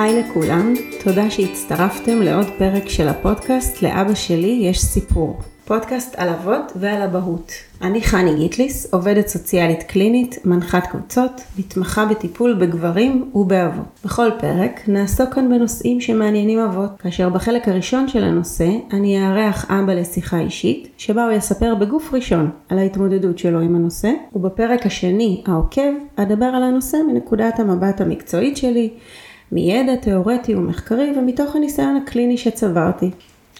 היי 0.00 0.22
לכולם, 0.22 0.74
תודה 1.04 1.30
שהצטרפתם 1.30 2.22
לעוד 2.22 2.46
פרק 2.58 2.88
של 2.88 3.08
הפודקאסט 3.08 3.82
לאבא 3.82 4.14
שלי 4.14 4.58
יש 4.62 4.80
סיפור. 4.84 5.40
פודקאסט 5.64 6.14
על 6.18 6.28
אבות 6.28 6.72
ועל 6.76 7.02
אבהות. 7.02 7.52
אני 7.82 8.02
חני 8.02 8.34
גיטליס, 8.34 8.94
עובדת 8.94 9.28
סוציאלית 9.28 9.82
קלינית, 9.82 10.38
מנחת 10.44 10.86
קבוצות, 10.86 11.40
מתמחה 11.58 12.04
בטיפול 12.04 12.54
בגברים 12.54 13.30
ובאבות. 13.34 13.84
בכל 14.04 14.30
פרק 14.40 14.80
נעסוק 14.88 15.34
כאן 15.34 15.48
בנושאים 15.48 16.00
שמעניינים 16.00 16.58
אבות, 16.58 16.90
כאשר 16.98 17.28
בחלק 17.28 17.68
הראשון 17.68 18.08
של 18.08 18.24
הנושא 18.24 18.68
אני 18.92 19.26
אארח 19.26 19.70
אבא 19.70 19.92
לשיחה 19.92 20.38
אישית, 20.40 20.88
שבה 20.96 21.24
הוא 21.24 21.32
יספר 21.32 21.74
בגוף 21.74 22.14
ראשון 22.14 22.50
על 22.68 22.78
ההתמודדות 22.78 23.38
שלו 23.38 23.60
עם 23.60 23.76
הנושא, 23.76 24.10
ובפרק 24.34 24.86
השני, 24.86 25.42
העוקב, 25.46 25.92
אדבר 26.16 26.44
על 26.44 26.62
הנושא 26.62 26.96
מנקודת 27.08 27.60
המבט 27.60 28.00
המקצועית 28.00 28.56
שלי, 28.56 28.90
מידע 29.52 29.96
תיאורטי 29.96 30.54
ומחקרי 30.54 31.12
ומתוך 31.18 31.56
הניסיון 31.56 31.96
הקליני 31.96 32.36
שצברתי. 32.38 33.10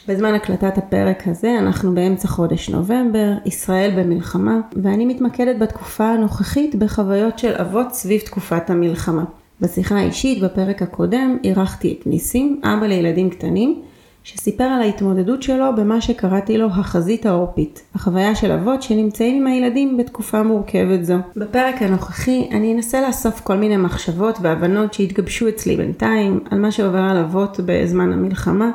בזמן 0.09 0.35
הקלטת 0.35 0.79
הפרק 0.79 1.29
הזה 1.29 1.59
אנחנו 1.59 1.95
באמצע 1.95 2.29
חודש 2.29 2.69
נובמבר, 2.69 3.33
ישראל 3.47 3.91
במלחמה, 3.97 4.61
ואני 4.83 5.07
מתמקדת 5.07 5.59
בתקופה 5.59 6.05
הנוכחית 6.05 6.75
בחוויות 6.75 7.39
של 7.39 7.53
אבות 7.55 7.93
סביב 7.93 8.21
תקופת 8.21 8.71
המלחמה. 8.71 9.25
בשיחה 9.61 9.97
האישית 9.97 10.43
בפרק 10.43 10.83
הקודם 10.83 11.37
אירחתי 11.45 11.97
את 12.01 12.07
ניסים, 12.07 12.61
אבא 12.65 12.87
לילדים 12.87 13.31
קטנים, 13.31 13.83
שסיפר 14.25 14.65
על 14.65 14.83
ההתמודדות 14.83 15.43
שלו 15.43 15.77
במה 15.77 16.01
שקראתי 16.01 16.59
לו 16.59 16.67
החזית 16.67 17.27
העורפית, 17.27 17.83
החוויה 17.95 18.35
של 18.35 18.53
אבות 18.53 18.83
שנמצאים 18.83 19.37
עם 19.37 19.47
הילדים 19.47 19.97
בתקופה 19.97 20.43
מורכבת 20.43 21.05
זו. 21.05 21.17
בפרק 21.37 21.83
הנוכחי 21.83 22.49
אני 22.51 22.75
אנסה 22.75 23.01
לאסוף 23.07 23.41
כל 23.41 23.57
מיני 23.57 23.77
מחשבות 23.77 24.39
והבנות 24.43 24.95
שהתגבשו 24.95 25.49
אצלי 25.49 25.77
בינתיים 25.77 26.41
על 26.51 26.59
מה 26.59 26.73
שעובר 26.73 27.03
על 27.03 27.17
אבות 27.17 27.61
בזמן 27.67 28.13
המלחמה, 28.13 28.71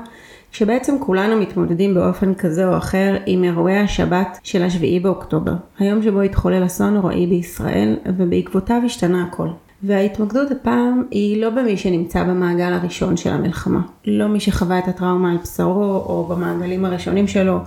שבעצם 0.51 0.95
כולנו 0.99 1.41
מתמודדים 1.41 1.93
באופן 1.93 2.33
כזה 2.33 2.67
או 2.67 2.77
אחר 2.77 3.17
עם 3.25 3.43
אירועי 3.43 3.77
השבת 3.77 4.39
של 4.43 4.63
השביעי 4.63 4.99
באוקטובר, 4.99 5.53
היום 5.79 6.03
שבו 6.03 6.21
התחולל 6.21 6.65
אסון 6.65 6.93
נוראי 6.93 7.27
בישראל 7.27 7.97
ובעקבותיו 8.17 8.81
השתנה 8.85 9.23
הכל. 9.23 9.47
וההתמקדות 9.85 10.51
הפעם 10.51 11.03
היא 11.11 11.41
לא 11.41 11.49
במי 11.49 11.77
שנמצא 11.77 12.23
במעגל 12.23 12.73
הראשון 12.73 13.17
של 13.17 13.29
המלחמה, 13.29 13.81
לא 14.05 14.27
מי 14.27 14.39
שחווה 14.39 14.79
את 14.79 14.87
הטראומה 14.87 15.31
על 15.31 15.37
בשרו 15.37 16.03
או 16.05 16.25
במעגלים 16.29 16.85
הראשונים 16.85 17.27
שלו, 17.27 17.59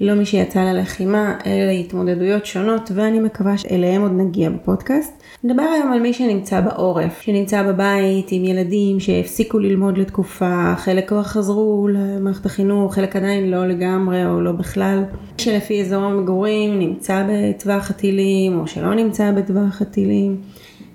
לא 0.00 0.14
מי 0.14 0.24
שיצא 0.24 0.60
ללחימה, 0.60 1.34
אלה 1.46 1.70
התמודדויות 1.70 2.46
שונות 2.46 2.90
ואני 2.94 3.20
מקווה 3.20 3.58
שאליהם 3.58 4.02
עוד 4.02 4.12
נגיע 4.12 4.50
בפודקאסט. 4.50 5.22
נדבר 5.44 5.62
היום 5.62 5.92
על 5.92 6.00
מי 6.00 6.12
שנמצא 6.12 6.60
בעורף, 6.60 7.20
שנמצא 7.20 7.62
בבית 7.62 8.28
עם 8.30 8.44
ילדים 8.44 9.00
שהפסיקו 9.00 9.58
ללמוד 9.58 9.98
לתקופה, 9.98 10.74
חלק 10.76 11.08
כבר 11.08 11.22
חזרו 11.22 11.88
למערכת 11.92 12.46
החינוך, 12.46 12.94
חלק 12.94 13.16
עדיין 13.16 13.50
לא 13.50 13.66
לגמרי 13.66 14.26
או 14.26 14.40
לא 14.40 14.52
בכלל, 14.52 15.04
שלפי 15.38 15.80
אזור 15.80 16.02
המגורים 16.02 16.78
נמצא 16.78 17.24
בטווח 17.28 17.90
הטילים 17.90 18.58
או 18.58 18.66
שלא 18.66 18.94
נמצא 18.94 19.32
בטווח 19.32 19.82
הטילים. 19.82 20.36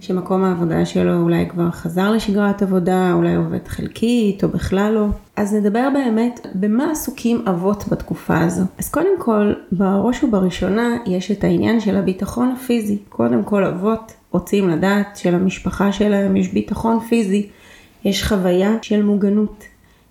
שמקום 0.04 0.44
העבודה 0.44 0.86
שלו 0.86 1.22
אולי 1.22 1.50
כבר 1.50 1.72
חזר 1.72 2.12
לשגרת 2.12 2.62
עבודה, 2.62 3.14
אולי 3.14 3.36
עובד 3.36 3.68
חלקית 3.68 4.44
או 4.44 4.50
בכלל 4.50 4.94
לא. 4.94 5.08
אז 5.36 5.54
נדבר 5.54 5.88
באמת 5.94 6.48
במה 6.56 6.92
עסוקים 6.92 7.44
אבות 7.48 7.84
בתקופה 7.92 8.40
הזו. 8.40 8.64
אז 8.80 8.90
קודם 8.90 9.20
כל, 9.20 9.54
בראש 9.72 10.24
ובראשונה 10.24 10.98
יש 11.06 11.32
את 11.32 11.44
העניין 11.44 11.80
של 11.80 11.98
הביטחון 11.98 12.56
הפיזי. 12.58 12.98
קודם 13.10 13.44
כל 13.44 13.64
אבות 13.64 14.14
רוצים 14.32 14.70
לדעת 14.70 15.18
שלמשפחה 15.18 15.92
שלהם 15.92 16.38
יש 16.38 16.54
ביטחון 16.54 17.00
פיזי, 17.00 17.48
יש 18.06 18.24
חוויה 18.24 18.76
של 18.82 19.04
מוגנות. 19.04 19.64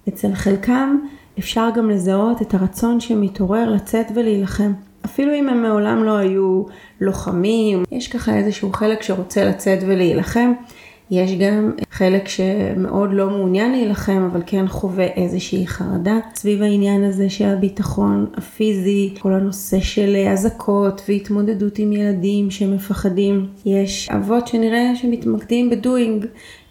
אצל 0.08 0.34
חלקם 0.34 0.98
אפשר 1.38 1.68
גם 1.74 1.90
לזהות 1.90 2.42
את 2.42 2.54
הרצון 2.54 3.00
שמתעורר 3.00 3.70
לצאת 3.70 4.06
ולהילחם. 4.14 4.72
אפילו 5.04 5.34
אם 5.34 5.48
הם 5.48 5.62
מעולם 5.62 6.04
לא 6.04 6.16
היו 6.16 6.62
לוחמים, 7.00 7.82
יש 7.92 8.08
ככה 8.08 8.36
איזשהו 8.36 8.72
חלק 8.72 9.02
שרוצה 9.02 9.44
לצאת 9.44 9.78
ולהילחם. 9.86 10.52
יש 11.10 11.32
גם 11.32 11.72
חלק 11.90 12.28
שמאוד 12.28 13.10
לא 13.12 13.30
מעוניין 13.30 13.72
להילחם, 13.72 14.28
אבל 14.32 14.42
כן 14.46 14.68
חווה 14.68 15.04
איזושהי 15.04 15.66
חרדה 15.66 16.18
סביב 16.34 16.62
העניין 16.62 17.04
הזה 17.04 17.30
של 17.30 17.44
הביטחון 17.44 18.26
הפיזי, 18.36 19.14
כל 19.20 19.32
הנושא 19.32 19.80
של 19.80 20.16
אזעקות 20.32 21.02
והתמודדות 21.08 21.78
עם 21.78 21.92
ילדים 21.92 22.50
שמפחדים. 22.50 23.46
יש 23.66 24.08
אבות 24.10 24.46
שנראה 24.46 24.96
שמתמקדים 24.96 25.70
בדואינג, 25.70 26.26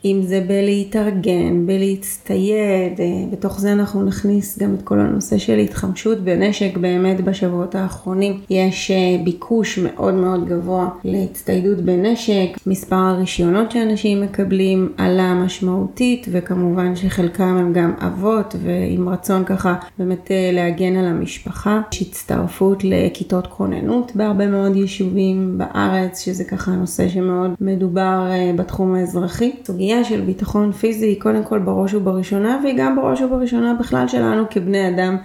אם 0.06 0.22
זה 0.22 0.44
בלהתארגן, 0.47 1.66
בלהצטייד, 1.66 3.00
אה, 3.00 3.06
בתוך 3.31 3.59
זה 3.59 3.72
אנחנו 3.72 4.03
נכניס 4.03 4.59
גם 4.59 4.75
את 4.75 4.81
כל 4.81 5.00
הנושא 5.00 5.38
של 5.38 5.57
התחמשות 5.57 6.19
בנשק 6.19 6.78
באמת 6.78 7.22
בשבועות 7.22 7.75
האחרונים. 7.75 8.40
יש 8.50 8.91
אה, 8.91 9.23
ביקוש 9.23 9.79
מאוד 9.79 10.13
מאוד 10.13 10.47
גבוה 10.47 10.90
להצטיידות 11.03 11.78
בנשק, 11.78 12.57
מספר 12.67 12.95
הרישיונות 12.95 13.72
שאנשים 13.72 14.22
מקבלים 14.22 14.94
עלה 14.97 15.34
משמעותית 15.34 16.28
וכמובן 16.31 16.95
שחלקם 16.95 17.44
הם 17.44 17.73
גם 17.73 17.94
אבות 18.00 18.56
ועם 18.63 19.09
רצון 19.09 19.44
ככה 19.45 19.75
באמת 20.00 20.31
אה, 20.31 20.50
להגן 20.53 20.95
על 20.95 21.06
המשפחה. 21.06 21.81
יש 21.94 22.01
הצטרפות 22.01 22.84
לכיתות 22.84 23.47
כוננות 23.47 24.11
בהרבה 24.16 24.47
מאוד 24.47 24.75
יישובים 24.75 25.57
בארץ, 25.57 26.19
שזה 26.25 26.44
ככה 26.44 26.72
נושא 26.72 27.09
שמאוד 27.09 27.51
מדובר 27.61 28.22
בתחום 28.56 28.95
האזרחי. 28.95 29.51
סוגיה 29.66 29.91
הבנייה 29.91 30.09
של 30.09 30.22
ביטחון 30.22 30.72
פיזי 30.72 31.06
היא 31.06 31.22
קודם 31.22 31.44
כל 31.44 31.59
בראש 31.59 31.94
ובראשונה, 31.94 32.59
והיא 32.63 32.75
גם 32.78 32.96
בראש 32.96 33.22
ובראשונה 33.22 33.74
בכלל 33.74 34.07
שלנו 34.07 34.44
כבני 34.50 34.90
אדם 34.90 35.18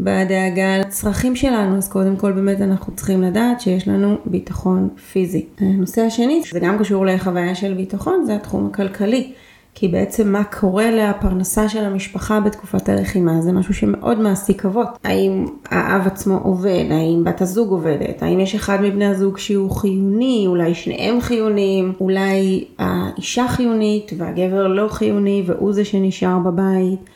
בדאגה 0.00 0.78
לצרכים 0.80 1.36
שלנו, 1.36 1.76
אז 1.76 1.88
קודם 1.88 2.16
כל 2.16 2.32
באמת 2.32 2.60
אנחנו 2.60 2.94
צריכים 2.94 3.22
לדעת 3.22 3.60
שיש 3.60 3.88
לנו 3.88 4.16
ביטחון 4.24 4.88
פיזי. 5.12 5.46
הנושא 5.60 6.02
השני, 6.02 6.42
שזה 6.44 6.60
גם 6.60 6.78
קשור 6.78 7.06
לחוויה 7.06 7.54
של 7.54 7.74
ביטחון, 7.74 8.24
זה 8.26 8.34
התחום 8.34 8.66
הכלכלי. 8.66 9.32
כי 9.74 9.88
בעצם 9.88 10.32
מה 10.32 10.44
קורה 10.44 10.90
לפרנסה 10.90 11.68
של 11.68 11.84
המשפחה 11.84 12.40
בתקופת 12.40 12.88
הלחימה? 12.88 13.40
זה 13.40 13.52
משהו 13.52 13.74
שמאוד 13.74 14.20
מעסיק 14.20 14.64
אבות. 14.64 14.88
האם 15.04 15.46
האב 15.70 16.06
עצמו 16.06 16.38
עובד, 16.42 16.84
האם 16.90 17.24
בת 17.24 17.40
הזוג 17.40 17.70
עובדת, 17.70 18.22
האם 18.22 18.40
יש 18.40 18.54
אחד 18.54 18.78
מבני 18.82 19.06
הזוג 19.06 19.38
שהוא 19.38 19.70
חיוני, 19.70 20.44
אולי 20.46 20.74
שניהם 20.74 21.20
חיוניים, 21.20 21.92
אולי 22.00 22.64
האישה 22.78 23.48
חיונית 23.48 24.12
והגבר 24.18 24.66
לא 24.66 24.88
חיוני 24.88 25.42
והוא 25.46 25.72
זה 25.72 25.84
שנשאר 25.84 26.38
בבית. 26.38 27.10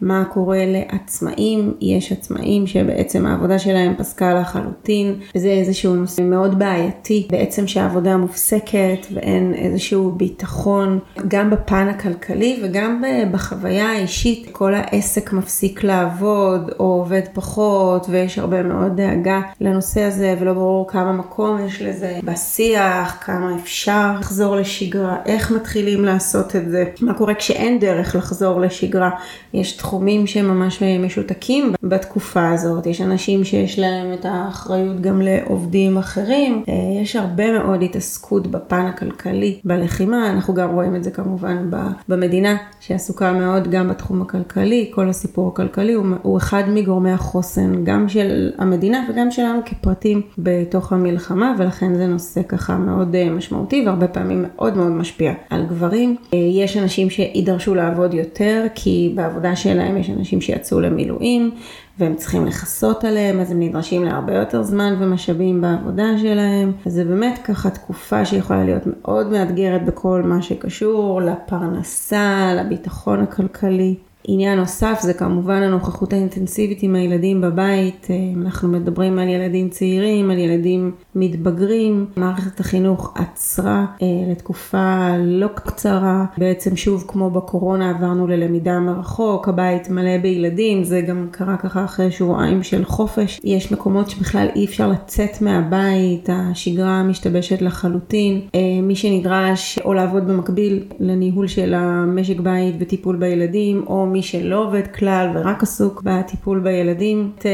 מה 0.00 0.24
קורה 0.24 0.64
לעצמאים, 0.66 1.74
יש 1.80 2.12
עצמאים 2.12 2.66
שבעצם 2.66 3.26
העבודה 3.26 3.58
שלהם 3.58 3.94
פסקה 3.98 4.34
לחלוטין, 4.34 5.14
וזה 5.34 5.48
איזשהו 5.48 5.94
נושא 5.94 6.22
מאוד 6.22 6.58
בעייתי, 6.58 7.28
בעצם 7.30 7.66
שהעבודה 7.66 8.16
מופסקת 8.16 9.06
ואין 9.12 9.54
איזשהו 9.54 10.12
ביטחון, 10.12 10.98
גם 11.28 11.50
בפן 11.50 11.88
הכלכלי 11.88 12.60
וגם 12.62 13.02
בחוויה 13.32 13.88
האישית, 13.88 14.48
כל 14.52 14.74
העסק 14.74 15.32
מפסיק 15.32 15.84
לעבוד 15.84 16.70
או 16.78 16.84
עובד 16.84 17.22
פחות, 17.32 18.06
ויש 18.10 18.38
הרבה 18.38 18.62
מאוד 18.62 18.96
דאגה 18.96 19.40
לנושא 19.60 20.00
הזה, 20.02 20.34
ולא 20.40 20.52
ברור 20.52 20.88
כמה 20.88 21.12
מקום 21.12 21.66
יש 21.66 21.82
לזה 21.82 22.18
בשיח, 22.24 23.18
כמה 23.24 23.56
אפשר 23.62 24.12
לחזור 24.20 24.56
לשגרה, 24.56 25.16
איך 25.26 25.50
מתחילים 25.50 26.04
לעשות 26.04 26.56
את 26.56 26.70
זה, 26.70 26.84
מה 27.00 27.14
קורה 27.14 27.34
כשאין 27.34 27.78
דרך 27.78 28.16
לחזור 28.16 28.60
לשגרה, 28.60 29.10
יש 29.54 29.76
תחומים 29.90 30.26
שממש 30.26 30.82
משותקים 30.82 31.72
בתקופה 31.82 32.50
הזאת. 32.50 32.86
יש 32.86 33.00
אנשים 33.00 33.44
שיש 33.44 33.78
להם 33.78 34.12
את 34.12 34.24
האחריות 34.24 35.00
גם 35.00 35.20
לעובדים 35.22 35.98
אחרים. 35.98 36.64
אה, 36.68 36.74
יש 37.02 37.16
הרבה 37.16 37.58
מאוד 37.58 37.82
התעסקות 37.82 38.46
בפן 38.46 38.86
הכלכלי 38.86 39.60
בלחימה. 39.64 40.30
אנחנו 40.30 40.54
גם 40.54 40.74
רואים 40.74 40.96
את 40.96 41.04
זה 41.04 41.10
כמובן 41.10 41.70
במדינה 42.08 42.56
שעסוקה 42.80 43.32
מאוד 43.32 43.70
גם 43.70 43.88
בתחום 43.88 44.22
הכלכלי. 44.22 44.90
כל 44.94 45.08
הסיפור 45.08 45.48
הכלכלי 45.48 45.92
הוא, 45.92 46.06
הוא 46.22 46.38
אחד 46.38 46.62
מגורמי 46.68 47.12
החוסן 47.12 47.84
גם 47.84 48.08
של 48.08 48.50
המדינה 48.58 49.06
וגם 49.10 49.30
שלנו 49.30 49.60
כפרטים 49.66 50.22
בתוך 50.38 50.92
המלחמה 50.92 51.54
ולכן 51.58 51.94
זה 51.94 52.06
נושא 52.06 52.40
ככה 52.48 52.76
מאוד 52.76 53.14
אה, 53.14 53.30
משמעותי 53.30 53.82
והרבה 53.86 54.08
פעמים 54.08 54.44
מאוד 54.48 54.76
מאוד 54.76 54.92
משפיע 54.92 55.32
על 55.50 55.66
גברים. 55.66 56.16
אה, 56.34 56.38
יש 56.38 56.76
אנשים 56.76 57.10
שידרשו 57.10 57.74
לעבוד 57.74 58.14
יותר 58.14 58.66
כי 58.74 59.12
בעבודה 59.14 59.56
של 59.56 59.79
שלהם, 59.80 59.96
יש 59.96 60.10
אנשים 60.10 60.40
שיצאו 60.40 60.80
למילואים 60.80 61.50
והם 61.98 62.14
צריכים 62.14 62.46
לכסות 62.46 63.04
עליהם, 63.04 63.40
אז 63.40 63.50
הם 63.50 63.60
נדרשים 63.60 64.04
להרבה 64.04 64.34
יותר 64.34 64.62
זמן 64.62 64.94
ומשאבים 64.98 65.60
בעבודה 65.60 66.18
שלהם. 66.18 66.72
אז 66.86 66.92
זה 66.92 67.04
באמת 67.04 67.40
ככה 67.44 67.70
תקופה 67.70 68.24
שיכולה 68.24 68.64
להיות 68.64 68.82
מאוד 68.86 69.30
מאתגרת 69.30 69.84
בכל 69.84 70.22
מה 70.22 70.42
שקשור 70.42 71.20
לפרנסה, 71.22 72.54
לביטחון 72.56 73.20
הכלכלי. 73.20 73.94
עניין 74.32 74.58
נוסף 74.58 74.98
זה 75.02 75.14
כמובן 75.14 75.62
הנוכחות 75.62 76.12
האינטנסיבית 76.12 76.82
עם 76.82 76.94
הילדים 76.94 77.40
בבית. 77.40 78.06
אה, 78.10 78.16
אנחנו 78.42 78.68
מדברים 78.68 79.18
על 79.18 79.28
ילדים 79.28 79.68
צעירים, 79.68 80.30
על 80.30 80.38
ילדים 80.38 80.92
מתבגרים. 81.14 82.06
מערכת 82.16 82.60
החינוך 82.60 83.14
עצרה 83.16 83.86
אה, 84.02 84.06
לתקופה 84.30 85.08
לא 85.18 85.48
קצרה. 85.54 86.24
בעצם 86.38 86.76
שוב 86.76 87.04
כמו 87.08 87.30
בקורונה 87.30 87.90
עברנו 87.90 88.26
ללמידה 88.26 88.80
מרחוק, 88.80 89.48
הבית 89.48 89.90
מלא 89.90 90.18
בילדים, 90.18 90.84
זה 90.84 91.00
גם 91.00 91.26
קרה 91.30 91.56
ככה 91.56 91.84
אחרי 91.84 92.10
שבועיים 92.10 92.62
של 92.62 92.84
חופש. 92.84 93.40
יש 93.44 93.72
מקומות 93.72 94.10
שבכלל 94.10 94.48
אי 94.56 94.64
אפשר 94.64 94.88
לצאת 94.88 95.42
מהבית, 95.42 96.28
השגרה 96.32 97.02
משתבשת 97.02 97.62
לחלוטין. 97.62 98.40
אה, 98.54 98.60
מי 98.82 98.94
שנדרש 98.94 99.78
או 99.84 99.94
לעבוד 99.94 100.28
במקביל 100.28 100.82
לניהול 101.00 101.46
של 101.46 101.74
המשק 101.74 102.40
בית 102.40 102.74
וטיפול 102.78 103.16
בילדים, 103.16 103.84
או 103.86 104.06
מי 104.06 104.19
שלא 104.22 104.64
עובד 104.64 104.86
כלל 104.86 105.30
ורק 105.34 105.62
עסוק 105.62 106.02
בטיפול 106.04 106.60
בילדים. 106.60 107.32
אה, 107.44 107.50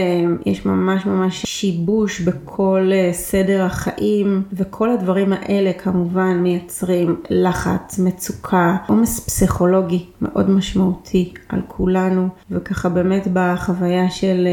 יש 0.47 0.67
ממש 0.67 1.07
ממש 1.07 1.43
שיבוש 1.47 2.21
בכל 2.21 2.91
אה, 2.93 3.13
סדר 3.13 3.65
החיים, 3.65 4.43
וכל 4.53 4.91
הדברים 4.91 5.33
האלה 5.33 5.73
כמובן 5.73 6.37
מייצרים 6.43 7.17
לחץ, 7.31 7.99
מצוקה, 7.99 8.77
עומס 8.87 9.21
פסיכולוגי 9.21 10.07
מאוד 10.23 10.51
משמעותי 10.51 11.33
על 11.49 11.61
כולנו, 11.69 12.29
וככה 12.51 12.89
באמת 12.89 13.29
בחוויה 13.33 14.11
של 14.11 14.49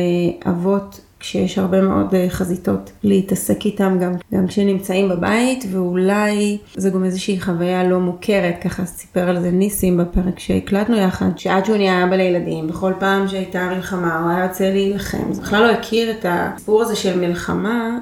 אבות 0.49 1.01
כשיש 1.23 1.57
הרבה 1.57 1.81
מאוד 1.81 2.15
אה, 2.15 2.25
חזיתות 2.29 2.91
להתעסק 3.03 3.65
איתם 3.65 3.97
גם, 4.01 4.13
גם 4.33 4.47
כשנמצאים 4.47 5.09
בבית, 5.09 5.65
ואולי 5.71 6.57
זו 6.75 6.91
גם 6.91 7.03
איזושהי 7.03 7.41
חוויה 7.41 7.83
לא 7.83 7.99
מוכרת, 7.99 8.55
ככה 8.63 8.85
סיפר 8.85 9.29
על 9.29 9.41
זה 9.41 9.51
ניסים 9.51 9.97
בפרק 9.97 10.39
שהקלטנו 10.39 10.97
יחד, 10.97 11.29
שעד 11.37 11.65
שהוא 11.65 11.77
נהיה 11.77 12.03
אבא 12.03 12.15
לילדים, 12.15 12.67
בכל 12.67 12.93
פעם 12.99 13.27
שהייתה 13.27 13.69
מלחמה 13.75 14.19
הוא 14.19 14.29
היה 14.29 14.43
יוצא 14.43 14.63
להילחם. 14.63 15.33
זה 15.33 15.41
בכלל 15.41 15.63
לא 15.63 15.71
הכיר 15.71 16.11
את 16.11 16.25
הסיפור 16.29 16.81
הזה 16.81 16.95
של 16.95 17.19
מלחמה 17.19 17.97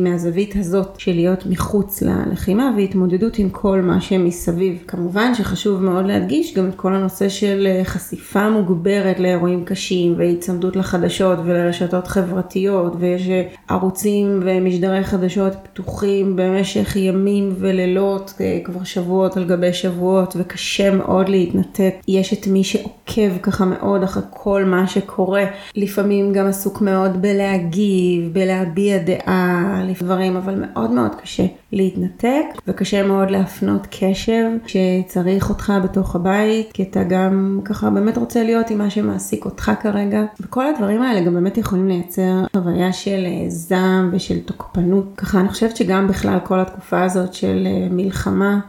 מהזווית 0.00 0.56
הזאת 0.56 1.00
של 1.00 1.12
להיות 1.12 1.46
מחוץ 1.46 2.02
ללחימה 2.02 2.70
והתמודדות 2.76 3.38
עם 3.38 3.50
כל 3.50 3.80
מה 3.80 4.00
שמסביב. 4.00 4.82
כמובן 4.86 5.34
שחשוב 5.34 5.82
מאוד 5.82 6.06
להדגיש 6.06 6.54
גם 6.54 6.68
את 6.68 6.74
כל 6.74 6.94
הנושא 6.94 7.28
של 7.28 7.66
אה, 7.66 7.84
חשיפה 7.84 8.50
מוגברת 8.50 9.20
לאירועים 9.20 9.64
קשים 9.64 10.14
והיצמדות 10.18 10.76
לחדשות 10.76 11.38
ולרשתות 11.44 12.06
חברתיות. 12.06 12.43
חברתיות 12.44 12.92
ויש 12.98 13.28
ערוצים 13.68 14.40
ומשדרי 14.44 15.04
חדשות 15.04 15.52
פתוחים 15.62 16.36
במשך 16.36 16.96
ימים 16.96 17.54
ולילות, 17.58 18.34
אה, 18.40 18.60
כבר 18.64 18.84
שבועות 18.84 19.36
על 19.36 19.44
גבי 19.44 19.72
שבועות 19.72 20.34
וקשה 20.38 20.90
מאוד 20.90 21.28
להתנתק. 21.28 21.94
יש 22.08 22.32
את 22.32 22.46
מי 22.46 22.64
שעוקב 22.64 23.38
ככה 23.42 23.64
מאוד 23.64 24.02
אחרי 24.02 24.22
כל 24.30 24.64
מה 24.64 24.86
שקורה, 24.86 25.44
לפעמים 25.76 26.32
גם 26.32 26.46
עסוק 26.46 26.80
מאוד 26.80 27.22
בלהגיב, 27.22 28.32
בלהביע 28.32 28.98
דעה, 28.98 29.82
לדברים, 29.88 30.36
אבל 30.36 30.54
מאוד 30.54 30.90
מאוד 30.90 31.14
קשה 31.22 31.46
להתנתק 31.72 32.44
וקשה 32.68 33.06
מאוד 33.06 33.30
להפנות 33.30 33.86
קשב 33.90 34.50
שצריך 34.66 35.48
אותך 35.50 35.72
בתוך 35.84 36.16
הבית, 36.16 36.70
כי 36.72 36.82
אתה 36.82 37.02
גם 37.02 37.60
ככה 37.64 37.90
באמת 37.90 38.18
רוצה 38.18 38.42
להיות 38.42 38.70
עם 38.70 38.78
מה 38.78 38.90
שמעסיק 38.90 39.44
אותך 39.44 39.72
כרגע. 39.80 40.24
וכל 40.40 40.66
הדברים 40.66 41.02
האלה 41.02 41.20
גם 41.20 41.34
באמת 41.34 41.58
יכולים 41.58 41.88
לייצר 41.88 42.33
חוויה 42.56 42.92
של 42.92 43.24
אה, 43.26 43.44
זעם 43.48 44.10
ושל 44.12 44.40
תוקפנות. 44.40 45.04
ככה 45.16 45.40
אני 45.40 45.48
חושבת 45.48 45.76
שגם 45.76 46.08
בכלל 46.08 46.38
כל 46.44 46.60
התקופה 46.60 47.02
הזאת 47.02 47.34
של 47.34 47.66
אה, 47.66 47.88
מלחמה 47.90 48.60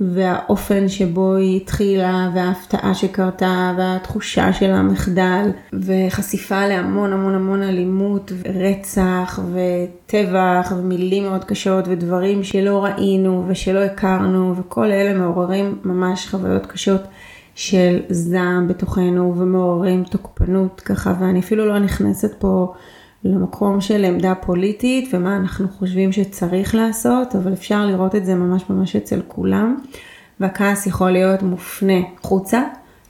והאופן 0.00 0.88
שבו 0.88 1.34
היא 1.34 1.56
התחילה 1.56 2.30
וההפתעה 2.34 2.94
שקרתה 2.94 3.74
והתחושה 3.78 4.52
של 4.52 4.70
המחדל 4.70 5.50
וחשיפה 5.72 6.66
להמון 6.66 7.12
המון 7.12 7.34
המון 7.34 7.62
אלימות 7.62 8.32
ורצח 8.42 9.40
וטבח 9.52 10.72
ומילים 10.76 11.22
מאוד 11.22 11.44
קשות 11.44 11.88
ודברים 11.88 12.44
שלא 12.44 12.84
ראינו 12.84 13.44
ושלא 13.48 13.78
הכרנו 13.78 14.54
וכל 14.56 14.92
אלה 14.92 15.18
מעוררים 15.18 15.78
ממש 15.84 16.28
חוויות 16.28 16.66
קשות. 16.66 17.00
של 17.54 18.00
זעם 18.08 18.68
בתוכנו 18.68 19.34
ומעוררים 19.36 20.04
תוקפנות 20.04 20.80
ככה 20.80 21.14
ואני 21.20 21.40
אפילו 21.40 21.66
לא 21.66 21.78
נכנסת 21.78 22.34
פה 22.38 22.74
למקום 23.24 23.80
של 23.80 24.04
עמדה 24.04 24.34
פוליטית 24.34 25.08
ומה 25.12 25.36
אנחנו 25.36 25.68
חושבים 25.68 26.12
שצריך 26.12 26.74
לעשות, 26.74 27.36
אבל 27.36 27.52
אפשר 27.52 27.86
לראות 27.86 28.14
את 28.14 28.24
זה 28.24 28.34
ממש 28.34 28.64
ממש 28.70 28.96
אצל 28.96 29.20
כולם. 29.28 29.76
והכעס 30.40 30.86
יכול 30.86 31.10
להיות 31.10 31.42
מופנה 31.42 32.00
חוצה 32.22 32.62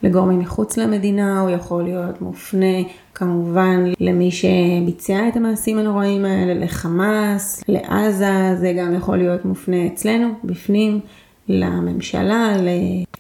לגורמים 0.03 0.39
מחוץ 0.39 0.77
למדינה, 0.77 1.41
הוא 1.41 1.51
יכול 1.51 1.83
להיות 1.83 2.23
מופנה 2.23 2.77
כמובן 3.15 3.85
למי 4.01 4.31
שביצע 4.31 5.29
את 5.29 5.37
המעשים 5.37 5.79
הנוראים 5.79 6.25
האלה, 6.25 6.55
לחמאס, 6.55 7.65
לעזה, 7.69 8.57
זה 8.57 8.73
גם 8.79 8.95
יכול 8.95 9.17
להיות 9.17 9.45
מופנה 9.45 9.87
אצלנו, 9.87 10.29
בפנים, 10.45 11.01
לממשלה, 11.49 12.53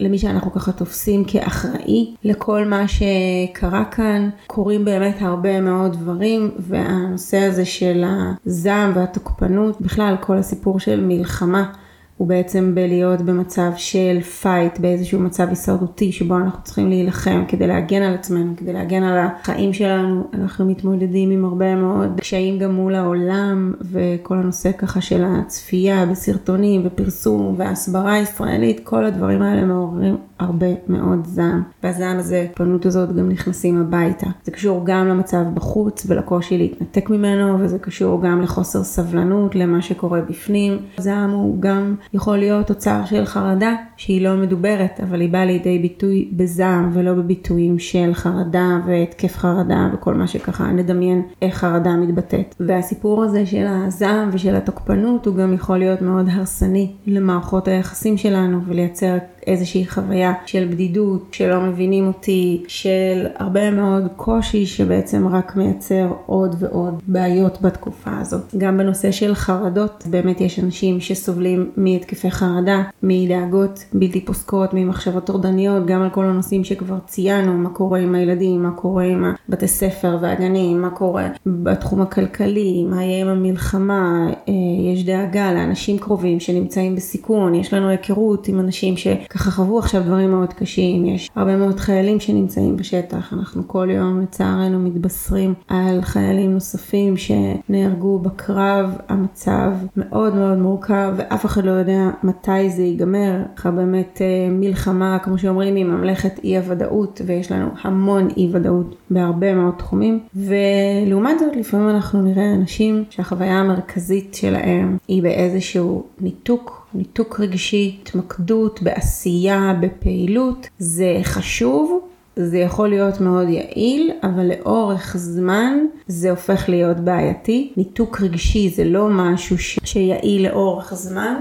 למי 0.00 0.18
שאנחנו 0.18 0.52
ככה 0.52 0.72
תופסים 0.72 1.24
כאחראי 1.24 2.14
לכל 2.24 2.64
מה 2.64 2.84
שקרה 2.88 3.84
כאן. 3.84 4.30
קורים 4.46 4.84
באמת 4.84 5.16
הרבה 5.20 5.60
מאוד 5.60 5.92
דברים, 5.92 6.50
והנושא 6.58 7.38
הזה 7.38 7.64
של 7.64 8.04
הזעם 8.06 8.92
והתוקפנות, 8.94 9.80
בכלל 9.80 10.14
כל 10.20 10.36
הסיפור 10.36 10.80
של 10.80 11.00
מלחמה. 11.00 11.72
הוא 12.16 12.28
בעצם 12.28 12.74
בלהיות 12.74 13.20
במצב 13.20 13.70
של 13.76 14.20
fight, 14.20 14.78
באיזשהו 14.78 15.20
מצב 15.20 15.48
הישרדותי 15.48 16.12
שבו 16.12 16.36
אנחנו 16.36 16.62
צריכים 16.62 16.88
להילחם 16.88 17.44
כדי 17.48 17.66
להגן 17.66 18.02
על 18.02 18.14
עצמנו, 18.14 18.52
כדי 18.56 18.72
להגן 18.72 19.02
על 19.02 19.18
החיים 19.18 19.72
שלנו. 19.72 20.24
אנחנו 20.34 20.66
מתמודדים 20.66 21.30
עם 21.30 21.44
הרבה 21.44 21.76
מאוד 21.76 22.20
קשיים 22.20 22.58
גם 22.58 22.74
מול 22.74 22.94
העולם 22.94 23.74
וכל 23.80 24.38
הנושא 24.38 24.72
ככה 24.72 25.00
של 25.00 25.24
הצפייה 25.26 26.06
בסרטונים 26.06 26.82
ופרסום 26.84 27.54
והסברה 27.58 28.18
ישראלית, 28.18 28.80
כל 28.84 29.04
הדברים 29.04 29.42
האלה 29.42 29.64
מעוררים 29.64 30.16
הרבה 30.38 30.66
מאוד 30.88 31.26
זעם. 31.26 31.62
והזעם 31.82 32.18
הזה, 32.18 32.46
התוקפנות 32.52 32.86
הזאת 32.86 33.16
גם 33.16 33.28
נכנסים 33.28 33.80
הביתה. 33.80 34.26
זה 34.44 34.50
קשור 34.50 34.82
גם 34.84 35.08
למצב 35.08 35.42
בחוץ 35.54 36.06
ולקושי 36.08 36.58
להתנתק 36.58 37.10
ממנו, 37.10 37.58
וזה 37.60 37.78
קשור 37.78 38.22
גם 38.22 38.42
לחוסר 38.42 38.84
סבלנות 38.84 39.54
למה 39.54 39.82
שקורה 39.82 40.20
בפנים. 40.20 40.78
זעם 40.98 41.30
הוא 41.30 41.60
גם 41.60 41.94
יכול 42.12 42.38
להיות 42.38 42.66
תוצר 42.66 43.04
של 43.04 43.24
חרדה 43.24 43.74
שהיא 43.96 44.22
לא 44.22 44.36
מדוברת, 44.36 45.00
אבל 45.02 45.20
היא 45.20 45.32
באה 45.32 45.44
לידי 45.44 45.78
ביטוי 45.78 46.28
בזעם 46.32 46.90
ולא 46.92 47.14
בביטויים 47.14 47.78
של 47.78 48.10
חרדה 48.14 48.80
והתקף 48.86 49.36
חרדה 49.36 49.88
וכל 49.94 50.14
מה 50.14 50.26
שככה 50.26 50.64
נדמיין 50.64 51.22
איך 51.42 51.54
חרדה 51.54 51.96
מתבטאת. 51.96 52.54
והסיפור 52.60 53.24
הזה 53.24 53.46
של 53.46 53.66
הזעם 53.68 54.28
ושל 54.32 54.56
התוקפנות 54.56 55.26
הוא 55.26 55.34
גם 55.34 55.54
יכול 55.54 55.78
להיות 55.78 56.02
מאוד 56.02 56.28
הרסני 56.32 56.92
למערכות 57.06 57.68
היחסים 57.68 58.16
שלנו 58.16 58.60
ולייצר 58.66 59.16
איזושהי 59.46 59.86
חוויה 59.86 60.32
של 60.46 60.68
בדידות, 60.70 61.28
שלא 61.32 61.60
מבינים 61.60 62.06
אותי, 62.06 62.62
של 62.68 63.26
הרבה 63.36 63.70
מאוד 63.70 64.08
קושי 64.16 64.66
שבעצם 64.66 65.28
רק 65.28 65.56
מייצר 65.56 66.12
עוד 66.26 66.56
ועוד 66.58 67.02
בעיות 67.06 67.62
בתקופה 67.62 68.10
הזאת. 68.20 68.54
גם 68.58 68.78
בנושא 68.78 69.10
של 69.10 69.34
חרדות, 69.34 70.04
באמת 70.10 70.40
יש 70.40 70.58
אנשים 70.58 71.00
שסובלים 71.00 71.70
מהתקפי 71.76 72.30
חרדה, 72.30 72.82
מדאגות 73.02 73.84
בלתי 73.92 74.24
פוסקות, 74.24 74.70
ממחשבות 74.72 75.26
טורדניות, 75.26 75.86
גם 75.86 76.02
על 76.02 76.10
כל 76.10 76.24
הנושאים 76.24 76.64
שכבר 76.64 76.98
ציינו, 77.06 77.52
מה 77.52 77.70
קורה 77.70 77.98
עם 77.98 78.14
הילדים, 78.14 78.62
מה 78.62 78.70
קורה 78.70 79.04
עם 79.04 79.24
בתי 79.48 79.68
ספר 79.68 80.18
והגנים, 80.20 80.82
מה 80.82 80.90
קורה 80.90 81.28
בתחום 81.46 82.02
הכלכלי, 82.02 82.84
מה 82.84 83.04
יהיה 83.04 83.24
עם 83.24 83.28
המלחמה, 83.28 84.26
אה, 84.48 84.52
יש 84.92 85.04
דאגה 85.04 85.52
לאנשים 85.52 85.98
קרובים 85.98 86.40
שנמצאים 86.40 86.96
בסיכון, 86.96 87.54
יש 87.54 87.74
לנו 87.74 87.88
היכרות 87.88 88.48
עם 88.48 88.60
אנשים 88.60 88.96
ש... 88.96 89.06
ככה 89.34 89.50
חוו 89.50 89.78
עכשיו 89.78 90.02
דברים 90.02 90.30
מאוד 90.30 90.52
קשים, 90.52 91.04
יש 91.04 91.30
הרבה 91.34 91.56
מאוד 91.56 91.80
חיילים 91.80 92.20
שנמצאים 92.20 92.76
בשטח, 92.76 93.32
אנחנו 93.32 93.68
כל 93.68 93.88
יום 93.90 94.20
לצערנו 94.20 94.78
מתבשרים 94.78 95.54
על 95.68 96.02
חיילים 96.02 96.52
נוספים 96.52 97.14
שנהרגו 97.16 98.18
בקרב, 98.18 98.96
המצב 99.08 99.72
מאוד 99.96 100.34
מאוד 100.34 100.58
מורכב 100.58 101.14
ואף 101.16 101.46
אחד 101.46 101.64
לא 101.64 101.70
יודע 101.70 102.10
מתי 102.22 102.70
זה 102.70 102.82
ייגמר, 102.82 103.42
ככה 103.56 103.70
באמת 103.70 104.22
אה, 104.22 104.50
מלחמה, 104.50 105.18
כמו 105.18 105.38
שאומרים, 105.38 105.74
היא 105.74 105.84
ממלכת 105.84 106.40
אי 106.44 106.56
הוודאות 106.56 107.20
ויש 107.26 107.52
לנו 107.52 107.68
המון 107.82 108.28
אי 108.36 108.50
ודאות 108.52 108.96
בהרבה 109.10 109.54
מאוד 109.54 109.74
תחומים, 109.78 110.20
ולעומת 110.34 111.38
זאת 111.38 111.56
לפעמים 111.56 111.88
אנחנו 111.88 112.22
נראה 112.22 112.54
אנשים 112.54 113.04
שהחוויה 113.10 113.60
המרכזית 113.60 114.34
שלהם 114.34 114.98
היא 115.08 115.22
באיזשהו 115.22 116.04
ניתוק 116.20 116.83
ניתוק 116.94 117.40
רגשי, 117.40 117.98
התמקדות 118.02 118.82
בעשייה, 118.82 119.74
בפעילות, 119.80 120.68
זה 120.78 121.20
חשוב. 121.22 122.00
זה 122.36 122.58
יכול 122.58 122.88
להיות 122.88 123.20
מאוד 123.20 123.48
יעיל, 123.48 124.10
אבל 124.22 124.48
לאורך 124.48 125.16
זמן 125.18 125.78
זה 126.06 126.30
הופך 126.30 126.68
להיות 126.68 126.96
בעייתי. 126.96 127.72
ניתוק 127.76 128.20
רגשי 128.20 128.68
זה 128.68 128.84
לא 128.84 129.08
משהו 129.10 129.58
ש... 129.58 129.78
שיעיל 129.84 130.48
לאורך 130.48 130.94
זמן. 130.94 131.34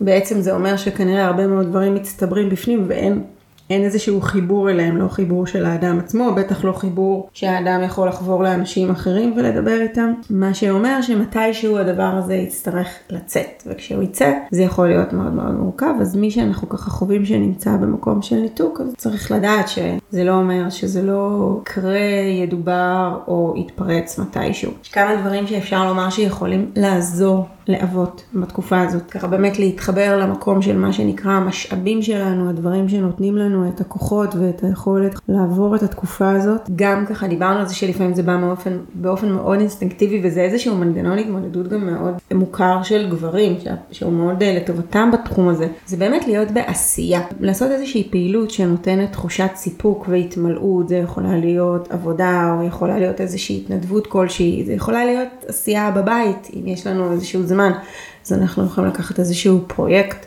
בעצם 0.00 0.40
זה 0.40 0.54
אומר 0.54 0.76
שכנראה 0.76 1.26
הרבה 1.26 1.46
מאוד 1.46 1.66
דברים 1.66 1.94
מצטברים 1.94 2.48
בפנים 2.48 2.84
ואין 2.88 3.22
אין 3.70 3.84
איזשהו 3.84 4.20
חיבור 4.20 4.70
אליהם, 4.70 4.96
לא 4.96 5.08
חיבור 5.08 5.46
של 5.46 5.66
האדם 5.66 5.98
עצמו, 5.98 6.34
בטח 6.36 6.64
לא 6.64 6.72
חיבור 6.72 7.28
שהאדם 7.32 7.82
יכול 7.84 8.08
לחבור 8.08 8.42
לאנשים 8.42 8.90
אחרים 8.90 9.34
ולדבר 9.36 9.80
איתם, 9.80 10.12
מה 10.30 10.54
שאומר 10.54 11.02
שמתישהו 11.02 11.78
הדבר 11.78 12.02
הזה 12.02 12.34
יצטרך 12.34 12.88
לצאת, 13.10 13.62
וכשהוא 13.66 14.02
יצא 14.02 14.32
זה 14.50 14.62
יכול 14.62 14.88
להיות 14.88 15.12
מאוד 15.12 15.32
מאוד 15.32 15.54
מורכב, 15.54 15.94
אז 16.00 16.16
מי 16.16 16.30
שאנחנו 16.30 16.68
ככה 16.68 16.90
חווים 16.90 17.24
שנמצא 17.24 17.76
במקום 17.76 18.22
של 18.22 18.36
ניתוק, 18.36 18.80
אז 18.80 18.94
צריך 18.96 19.32
לדעת 19.32 19.68
שזה 19.68 20.24
לא 20.24 20.32
אומר 20.32 20.70
שזה 20.70 21.02
לא 21.02 21.56
יקרה, 21.62 21.98
ידובר 22.42 23.18
או 23.28 23.54
יתפרץ 23.56 24.18
מתישהו. 24.18 24.72
יש 24.84 24.88
כמה 24.88 25.16
דברים 25.16 25.46
שאפשר 25.46 25.88
לומר 25.88 26.10
שיכולים 26.10 26.70
לעזור 26.76 27.46
לאבות 27.70 28.22
בתקופה 28.34 28.80
הזאת. 28.80 29.10
ככה 29.10 29.26
באמת 29.26 29.58
להתחבר 29.58 30.18
למקום 30.18 30.62
של 30.62 30.78
מה 30.78 30.92
שנקרא 30.92 31.32
המשאבים 31.32 32.02
שלנו, 32.02 32.50
הדברים 32.50 32.88
שנותנים 32.88 33.36
לנו 33.36 33.68
את 33.68 33.80
הכוחות 33.80 34.34
ואת 34.34 34.64
היכולת 34.64 35.20
לעבור 35.28 35.76
את 35.76 35.82
התקופה 35.82 36.30
הזאת. 36.30 36.60
גם 36.76 37.06
ככה 37.06 37.28
דיברנו 37.28 37.58
על 37.58 37.66
זה 37.66 37.74
שלפעמים 37.74 38.14
זה 38.14 38.22
בא 38.22 38.36
באופן, 38.36 38.78
באופן 38.94 39.28
מאוד 39.28 39.58
אינסטינקטיבי 39.58 40.20
וזה 40.24 40.40
איזשהו 40.40 40.76
מנגנון 40.76 41.18
התמודדות 41.18 41.68
גם 41.68 41.86
מאוד 41.86 42.14
מוכר 42.34 42.82
של 42.82 43.10
גברים, 43.10 43.56
שהוא 43.90 44.12
מאוד 44.12 44.42
אה, 44.42 44.56
לטובתם 44.56 45.10
בתחום 45.12 45.48
הזה. 45.48 45.66
זה 45.86 45.96
באמת 45.96 46.26
להיות 46.26 46.50
בעשייה, 46.50 47.20
לעשות 47.40 47.70
איזושהי 47.70 48.08
פעילות 48.10 48.50
שנותנת 48.50 49.12
תחושת 49.12 49.50
סיפוק 49.54 50.06
והתמלאות, 50.08 50.88
זה 50.88 50.96
יכולה 50.96 51.36
להיות 51.36 51.90
עבודה 51.90 52.56
או 52.58 52.66
יכולה 52.66 52.98
להיות 52.98 53.20
איזושהי 53.20 53.56
התנדבות 53.56 54.06
כלשהי, 54.06 54.62
זה 54.66 54.72
יכולה 54.72 55.04
להיות 55.04 55.28
עשייה 55.48 55.90
בבית, 55.90 56.50
אם 56.56 56.66
יש 56.66 56.86
לנו 56.86 57.12
איזשהו 57.12 57.42
זמן. 57.42 57.59
זמן, 57.60 57.72
אז 58.26 58.32
אנחנו 58.32 58.66
יכולים 58.66 58.90
לקחת 58.90 59.18
איזשהו 59.18 59.60
פרויקט 59.66 60.26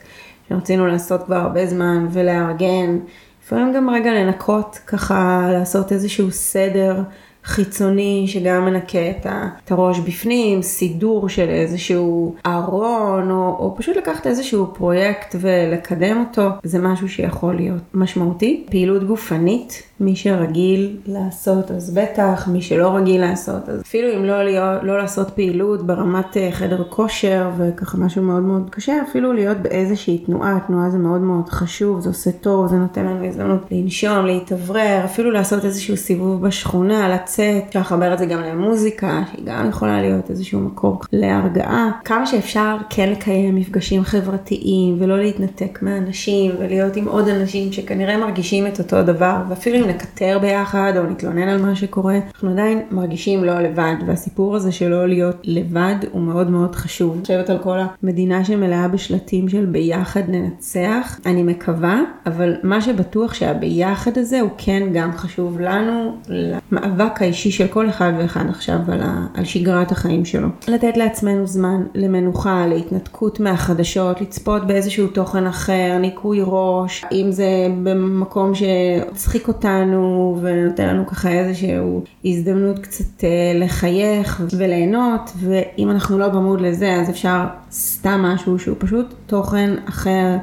שרצינו 0.50 0.88
לעשות 0.88 1.24
כבר 1.24 1.36
הרבה 1.36 1.68
זמן 1.68 2.08
ולארגן, 2.12 3.00
לפעמים 3.44 3.74
גם 3.74 3.90
רגע 3.90 4.14
לנקות, 4.14 4.80
ככה 4.88 5.48
לעשות 5.52 5.92
איזשהו 5.92 6.32
סדר 6.32 7.02
חיצוני 7.44 8.26
שגם 8.28 8.66
מנקה 8.66 9.10
את, 9.10 9.72
הראש 9.72 10.00
בפנים, 10.00 10.62
סידור 10.62 11.30
של 11.30 11.50
איזשהו 11.50 12.36
ארון, 12.46 13.32
או, 13.32 13.56
או 13.60 13.76
פשוט 13.78 13.98
לקחת 13.98 14.28
איזשהו 14.28 14.68
פרויקט 14.74 15.36
ולקדם 15.40 16.26
אותו, 16.30 16.50
זה 16.64 16.80
משהו 16.80 17.10
שיכול 17.10 17.56
להיות 17.56 17.82
משמעותי. 17.94 18.66
פעילות 18.70 19.04
גופנית, 19.04 19.84
מי 20.00 20.16
שרגיל 20.16 20.98
לעשות 21.06 21.72
אז 21.72 21.94
בטח, 21.94 22.48
מי 22.48 22.62
שלא 22.62 22.96
רגיל 22.96 23.22
לעשות 23.22 23.70
אז 23.70 23.82
אפילו 23.82 24.18
אם 24.18 24.26
לא, 24.26 24.44
להיות, 24.44 24.84
לא 24.84 24.98
לעשות 24.98 25.30
פעילות 25.30 25.86
ברמת 25.86 26.38
אה, 26.38 26.50
חדר 26.52 26.84
כושר 26.90 27.50
וככה 27.58 27.98
משהו 27.98 28.22
מאוד 28.22 28.44
מאוד 28.44 28.70
קשה, 28.70 28.94
אפילו 29.10 29.34
להיות 29.34 29.58
באיזושהי 29.58 30.18
תנועה, 30.18 30.60
תנועה 30.68 30.90
זה 30.90 30.98
מאוד 30.98 31.22
מאוד 31.22 31.50
חשוב, 31.50 32.00
זה 32.00 32.10
עושה 32.10 32.32
טוב, 32.32 32.68
זה 32.68 32.76
נותן 32.76 33.06
לנו 33.06 33.26
הזדמנות 33.26 33.62
לנשום, 33.72 34.26
להתאוורר, 34.26 35.02
אפילו 35.06 35.32
לעשות 35.32 35.66
איזשהו 35.66 35.98
סיבוב 35.98 36.48
בשכונה, 36.48 37.08
לצאת, 37.34 37.64
אפשר 37.68 37.80
לחבר 37.80 38.14
את 38.14 38.20
זה 38.20 38.26
גם 38.26 38.42
למוזיקה, 38.42 39.24
שהיא 39.32 39.46
גם 39.46 39.70
יכולה 39.70 40.02
להיות 40.02 40.30
איזשהו 40.30 40.60
מקור 40.60 41.00
להרגעה. 41.14 41.92
כמה 42.06 42.26
שאפשר 42.26 42.78
כן 42.90 43.10
לקיים 43.10 43.56
מפגשים 43.56 44.04
חברתיים 44.04 44.96
ולא 45.00 45.18
להתנתק 45.18 45.80
מאנשים 45.82 46.52
ולהיות 46.60 46.96
עם 46.96 47.08
עוד 47.08 47.28
אנשים 47.28 47.72
שכנראה 47.72 48.18
מרגישים 48.18 48.68
את 48.68 48.80
אותו 48.80 49.04
דבר 49.04 49.36
ואפילו 49.50 49.78
אם 49.78 49.90
נקטר 49.90 50.40
ביחד 50.42 50.94
או 50.98 51.04
נתלונן 51.04 51.48
על 51.48 51.62
מה 51.62 51.76
שקורה, 51.76 52.20
אנחנו 52.34 52.52
עדיין 52.52 52.82
מרגישים 52.92 53.44
לא 53.44 53.60
לבד, 53.60 53.96
והסיפור 54.06 54.56
הזה 54.56 54.72
של 54.72 54.90
לא 54.90 55.08
להיות 55.08 55.36
לבד 55.44 55.96
הוא 56.12 56.22
מאוד 56.22 56.50
מאוד 56.50 56.76
חשוב. 56.76 57.14
אני 57.14 57.22
חושבת 57.22 57.50
על 57.50 57.58
כל 57.58 57.78
המדינה 58.04 58.46
שמלאה 58.46 58.88
בשלטים 58.88 59.50
של 59.50 59.66
ביחד 59.66 60.22
ננצח, 60.28 61.20
אני 61.26 61.44
מקווה, 61.44 62.02
אבל 62.26 62.56
מה 62.64 62.82
שבטוח 62.82 63.34
שהביחד 63.34 64.18
הזה 64.18 64.42
הוא 64.42 64.50
כן 64.58 64.84
גם 64.94 65.12
חשוב 65.12 65.60
לנו, 65.60 66.18
למאבק 66.28 67.23
האישי 67.24 67.52
של 67.52 67.68
כל 67.68 67.90
אחד 67.90 68.12
ואחד 68.18 68.46
עכשיו 68.50 68.80
על, 68.88 69.02
ה, 69.02 69.26
על 69.34 69.46
שגרת 69.46 69.92
החיים 69.92 70.26
שלו. 70.26 70.48
לתת 70.68 70.98
לעצמנו 70.98 71.48
זמן 71.48 71.84
למנוחה, 71.96 72.68
להתנתקות 72.68 73.40
מהחדשות, 73.40 74.22
לצפות 74.22 74.68
באיזשהו 74.68 75.08
תוכן 75.08 75.48
אחר, 75.48 75.98
ניקוי 76.00 76.40
ראש, 76.46 77.06
אם 77.12 77.32
זה 77.32 77.48
במקום 77.84 78.52
שצחיק 78.56 79.48
אותנו. 79.48 80.04
ונותן 80.42 80.88
לנו 80.88 81.08
ככה 81.08 81.30
איזושהי 81.30 81.78
הזדמנות 82.26 82.80
קצת 82.80 83.24
אה, 83.24 83.52
לחייך 83.56 84.42
וליהנות, 84.58 85.32
ואם 85.40 85.92
אנחנו 85.92 86.20
לא 86.20 86.28
במוד 86.28 86.62
לזה 86.62 86.94
אז 86.94 87.10
אפשר 87.10 87.44
סתם 87.72 88.20
משהו 88.22 88.60
שהוא 88.60 88.76
פשוט 88.80 89.14
תוכן 89.28 89.70
אחר. 89.90 90.38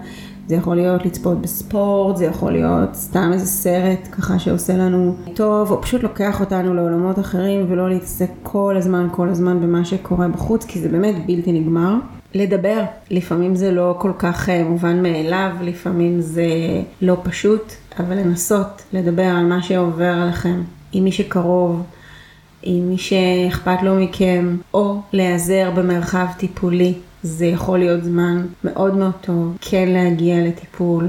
זה 0.51 0.57
יכול 0.57 0.77
להיות 0.77 1.07
לצפות 1.07 1.41
בספורט, 1.41 2.17
זה 2.17 2.25
יכול 2.25 2.53
להיות 2.53 2.95
סתם 2.95 3.31
איזה 3.33 3.47
סרט 3.47 4.09
ככה 4.13 4.39
שעושה 4.39 4.77
לנו 4.77 5.17
טוב, 5.35 5.71
או 5.71 5.83
פשוט 5.83 6.03
לוקח 6.03 6.41
אותנו 6.41 6.75
לעולמות 6.75 7.19
אחרים 7.19 7.67
ולא 7.69 7.89
להתעסק 7.89 8.31
כל 8.43 8.75
הזמן, 8.77 9.09
כל 9.13 9.29
הזמן 9.29 9.61
במה 9.61 9.85
שקורה 9.85 10.29
בחוץ, 10.29 10.65
כי 10.65 10.81
זה 10.81 10.89
באמת 10.89 11.15
בלתי 11.27 11.53
נגמר. 11.53 11.95
לדבר, 12.35 12.83
לפעמים 13.11 13.55
זה 13.55 13.71
לא 13.71 13.97
כל 13.99 14.13
כך 14.19 14.49
אה, 14.49 14.65
מובן 14.65 15.03
מאליו, 15.03 15.51
לפעמים 15.63 16.21
זה 16.21 16.47
לא 17.03 17.17
פשוט, 17.23 17.73
אבל 18.01 18.17
לנסות 18.17 18.83
לדבר 18.93 19.27
על 19.27 19.45
מה 19.45 19.63
שעובר 19.63 20.13
עליכם 20.13 20.63
עם 20.93 21.05
מי 21.05 21.13
שקרוב, 21.13 21.83
עם 22.63 22.89
מי 22.89 22.99
שאכפת 22.99 23.83
לו 23.83 23.95
מכם, 23.95 24.57
או 24.75 24.97
להיעזר 25.13 25.71
במרחב 25.77 26.27
טיפולי. 26.39 26.95
זה 27.23 27.47
יכול 27.47 27.79
להיות 27.79 28.05
זמן 28.05 28.47
מאוד 28.65 28.95
מאוד 28.95 29.13
טוב 29.21 29.57
כן 29.61 29.89
להגיע 29.89 30.37
לטיפול. 30.47 31.09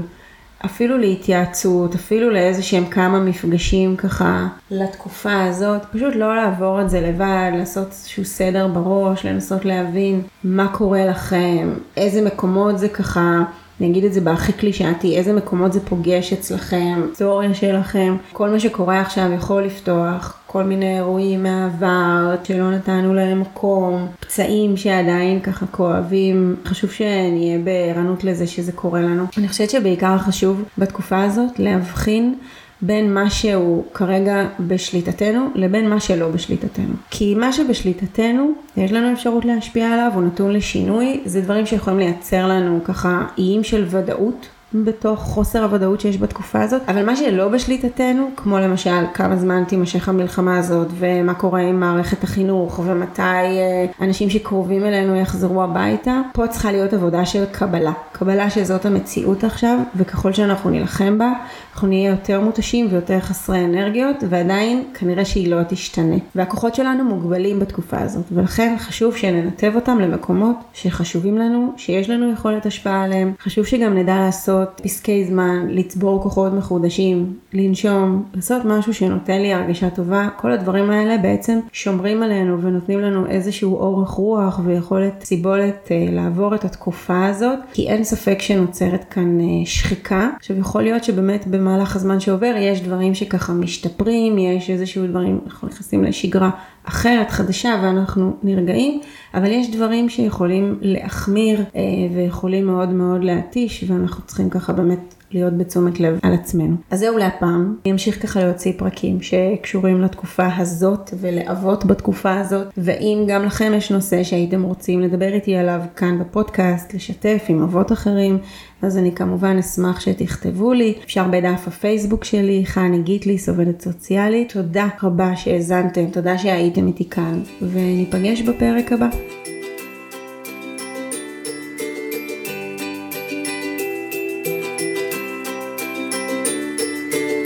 אפילו 0.64 0.98
להתייעצות, 0.98 1.94
אפילו 1.94 2.30
לאיזה 2.30 2.62
שהם 2.62 2.86
כמה 2.86 3.20
מפגשים 3.20 3.96
ככה 3.96 4.48
לתקופה 4.70 5.44
הזאת, 5.44 5.82
פשוט 5.92 6.14
לא 6.16 6.36
לעבור 6.36 6.80
את 6.80 6.90
זה 6.90 7.00
לבד, 7.00 7.50
לעשות 7.54 7.86
איזשהו 7.88 8.24
סדר 8.24 8.68
בראש, 8.68 9.26
לנסות 9.26 9.64
להבין 9.64 10.22
מה 10.44 10.68
קורה 10.68 11.06
לכם, 11.06 11.74
איזה 11.96 12.22
מקומות 12.22 12.78
זה 12.78 12.88
ככה 12.88 13.42
אני 13.82 13.90
אגיד 13.90 14.04
את 14.04 14.12
זה 14.12 14.20
בהכי 14.20 14.52
קלישאתי, 14.52 15.16
איזה 15.16 15.32
מקומות 15.32 15.72
זה 15.72 15.80
פוגש 15.80 16.32
אצלכם, 16.32 17.02
היסטוריה 17.08 17.54
שלכם, 17.54 18.16
כל 18.32 18.50
מה 18.50 18.60
שקורה 18.60 19.00
עכשיו 19.00 19.32
יכול 19.32 19.62
לפתוח, 19.62 20.38
כל 20.46 20.64
מיני 20.64 20.96
אירועים 20.96 21.42
מהעבר 21.42 22.34
שלא 22.44 22.70
נתנו 22.70 23.14
להם 23.14 23.40
מקום, 23.40 24.06
פצעים 24.20 24.76
שעדיין 24.76 25.40
ככה 25.40 25.66
כואבים, 25.66 26.56
חשוב 26.64 26.90
שנהיה 26.90 27.58
בערנות 27.58 28.24
לזה 28.24 28.46
שזה 28.46 28.72
קורה 28.72 29.00
לנו. 29.00 29.24
אני 29.38 29.48
חושבת 29.48 29.70
שבעיקר 29.70 30.18
חשוב 30.18 30.62
בתקופה 30.78 31.22
הזאת 31.22 31.58
להבחין 31.58 32.34
בין 32.82 33.14
מה 33.14 33.30
שהוא 33.30 33.84
כרגע 33.94 34.46
בשליטתנו 34.60 35.48
לבין 35.54 35.88
מה 35.88 36.00
שלא 36.00 36.28
בשליטתנו. 36.28 36.94
כי 37.10 37.34
מה 37.34 37.52
שבשליטתנו, 37.52 38.52
יש 38.76 38.92
לנו 38.92 39.12
אפשרות 39.12 39.44
להשפיע 39.44 39.92
עליו, 39.92 40.10
הוא 40.14 40.22
נתון 40.22 40.52
לשינוי, 40.52 41.20
זה 41.24 41.40
דברים 41.40 41.66
שיכולים 41.66 41.98
לייצר 41.98 42.46
לנו 42.46 42.80
ככה 42.84 43.26
איים 43.38 43.64
של 43.64 43.86
ודאות 43.90 44.48
בתוך 44.74 45.20
חוסר 45.20 45.64
הוודאות 45.64 46.00
שיש 46.00 46.18
בתקופה 46.18 46.62
הזאת, 46.62 46.82
אבל 46.88 47.06
מה 47.06 47.16
שלא 47.16 47.48
בשליטתנו, 47.48 48.30
כמו 48.36 48.58
למשל 48.58 49.04
כמה 49.14 49.36
זמן 49.36 49.64
תימשך 49.64 50.08
המלחמה 50.08 50.58
הזאת, 50.58 50.88
ומה 50.98 51.34
קורה 51.34 51.60
עם 51.60 51.80
מערכת 51.80 52.24
החינוך, 52.24 52.80
ומתי 52.84 53.22
אה, 53.22 53.86
אנשים 54.00 54.30
שקרובים 54.30 54.86
אלינו 54.86 55.16
יחזרו 55.16 55.62
הביתה, 55.62 56.20
פה 56.32 56.46
צריכה 56.46 56.72
להיות 56.72 56.92
עבודה 56.92 57.26
של 57.26 57.44
קבלה. 57.52 57.92
קבלה 58.12 58.50
שזאת 58.50 58.86
המציאות 58.86 59.44
עכשיו, 59.44 59.78
וככל 59.96 60.32
שאנחנו 60.32 60.70
נילחם 60.70 61.18
בה, 61.18 61.32
אנחנו 61.74 61.88
נהיה 61.88 62.10
יותר 62.10 62.40
מותשים 62.40 62.88
ויותר 62.90 63.20
חסרי 63.20 63.64
אנרגיות, 63.64 64.16
ועדיין 64.28 64.84
כנראה 64.94 65.24
שהיא 65.24 65.50
לא 65.50 65.62
תשתנה. 65.68 66.16
והכוחות 66.34 66.74
שלנו 66.74 67.04
מוגבלים 67.04 67.60
בתקופה 67.60 67.98
הזאת, 67.98 68.24
ולכן 68.32 68.76
חשוב 68.78 69.16
שננתב 69.16 69.72
אותם 69.74 69.98
למקומות 69.98 70.56
שחשובים 70.72 71.38
לנו, 71.38 71.72
שיש 71.76 72.10
לנו 72.10 72.32
יכולת 72.32 72.66
השפעה 72.66 73.04
עליהם. 73.04 73.32
חשוב 73.42 73.66
שגם 73.66 73.94
נדע 73.98 74.16
לעשות 74.16 74.61
פסקי 74.82 75.24
זמן, 75.24 75.66
לצבור 75.68 76.22
כוחות 76.22 76.52
מחודשים, 76.52 77.36
לנשום, 77.52 78.24
לעשות 78.34 78.64
משהו 78.64 78.94
שנותן 78.94 79.40
לי 79.40 79.52
הרגשה 79.52 79.90
טובה. 79.90 80.28
כל 80.36 80.52
הדברים 80.52 80.90
האלה 80.90 81.18
בעצם 81.18 81.58
שומרים 81.72 82.22
עלינו 82.22 82.62
ונותנים 82.62 83.00
לנו 83.00 83.26
איזשהו 83.26 83.76
אורך 83.76 84.08
רוח 84.08 84.60
ויכולת 84.64 85.22
סיבולת 85.24 85.88
אה, 85.90 86.06
לעבור 86.12 86.54
את 86.54 86.64
התקופה 86.64 87.26
הזאת, 87.26 87.58
כי 87.72 87.88
אין 87.88 88.04
ספק 88.04 88.38
שנוצרת 88.40 89.04
כאן 89.10 89.40
אה, 89.40 89.46
שחיקה. 89.64 90.30
עכשיו 90.36 90.58
יכול 90.58 90.82
להיות 90.82 91.04
שבאמת 91.04 91.46
במהלך 91.46 91.96
הזמן 91.96 92.20
שעובר 92.20 92.54
יש 92.58 92.82
דברים 92.82 93.14
שככה 93.14 93.52
משתפרים, 93.52 94.38
יש 94.38 94.70
איזשהו 94.70 95.06
דברים, 95.06 95.40
אנחנו 95.46 95.68
נכנסים 95.68 96.04
לשגרה 96.04 96.50
אחרת, 96.84 97.30
חדשה, 97.30 97.80
ואנחנו 97.82 98.36
נרגעים, 98.42 99.00
אבל 99.34 99.50
יש 99.50 99.70
דברים 99.70 100.08
שיכולים 100.08 100.78
להחמיר 100.80 101.64
אה, 101.76 101.82
ויכולים 102.14 102.66
מאוד 102.66 102.88
מאוד 102.88 103.24
להתיש, 103.24 103.84
ואנחנו 103.88 104.22
צריכים 104.26 104.50
ככה 104.50 104.72
באמת 104.72 105.14
להיות 105.34 105.58
בתשומת 105.58 106.00
לב 106.00 106.18
על 106.22 106.34
עצמנו. 106.34 106.76
אז 106.90 107.00
זהו 107.00 107.18
להפעם, 107.18 107.76
אני 107.84 107.92
אמשיך 107.92 108.22
ככה 108.22 108.44
להוציא 108.44 108.72
פרקים 108.76 109.22
שקשורים 109.22 110.02
לתקופה 110.02 110.46
הזאת 110.56 111.10
ולאבות 111.20 111.84
בתקופה 111.84 112.40
הזאת, 112.40 112.66
ואם 112.76 113.24
גם 113.28 113.44
לכם 113.44 113.72
יש 113.76 113.92
נושא 113.92 114.22
שהייתם 114.22 114.62
רוצים 114.62 115.00
לדבר 115.00 115.32
איתי 115.32 115.56
עליו 115.56 115.80
כאן 115.96 116.18
בפודקאסט, 116.18 116.94
לשתף 116.94 117.44
עם 117.48 117.62
אבות 117.62 117.92
אחרים, 117.92 118.38
אז 118.82 118.98
אני 118.98 119.12
כמובן 119.12 119.58
אשמח 119.58 120.00
שתכתבו 120.00 120.72
לי, 120.72 120.94
אפשר 121.04 121.24
בדף 121.28 121.64
הפייסבוק 121.66 122.24
שלי, 122.24 122.62
חני 122.66 123.02
גיטליס, 123.02 123.48
עובדת 123.48 123.80
סוציאלית. 123.80 124.52
תודה 124.52 124.88
רבה 125.02 125.36
שהאזנתם, 125.36 126.06
תודה 126.06 126.38
שהייתם 126.38 126.86
איתי 126.86 127.08
כאן, 127.10 127.40
וניפגש 127.62 128.42
בפרק 128.42 128.92
הבא. 128.92 129.08